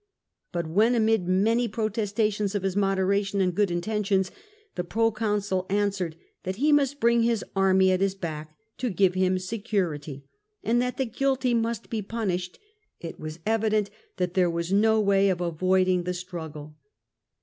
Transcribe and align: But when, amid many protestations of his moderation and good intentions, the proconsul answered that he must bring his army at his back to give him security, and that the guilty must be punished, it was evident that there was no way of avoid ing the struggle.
But 0.51 0.65
when, 0.65 0.95
amid 0.95 1.27
many 1.27 1.67
protestations 1.67 2.55
of 2.55 2.63
his 2.63 2.75
moderation 2.75 3.39
and 3.39 3.53
good 3.53 3.69
intentions, 3.69 4.31
the 4.73 4.83
proconsul 4.83 5.67
answered 5.69 6.15
that 6.41 6.55
he 6.55 6.71
must 6.71 6.99
bring 6.99 7.21
his 7.21 7.45
army 7.55 7.91
at 7.91 8.01
his 8.01 8.15
back 8.15 8.57
to 8.79 8.89
give 8.89 9.13
him 9.13 9.37
security, 9.37 10.25
and 10.63 10.81
that 10.81 10.97
the 10.97 11.05
guilty 11.05 11.53
must 11.53 11.91
be 11.91 12.01
punished, 12.01 12.57
it 12.99 13.19
was 13.19 13.41
evident 13.45 13.91
that 14.17 14.33
there 14.33 14.49
was 14.49 14.73
no 14.73 14.99
way 14.99 15.29
of 15.29 15.39
avoid 15.39 15.87
ing 15.87 16.01
the 16.01 16.15
struggle. 16.15 16.75